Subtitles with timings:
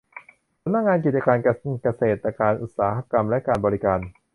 [0.61, 3.99] สำนักงานกิจการการเกษตรการอุตสาหกรรมและการบริการ